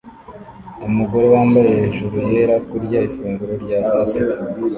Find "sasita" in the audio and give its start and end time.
3.89-4.39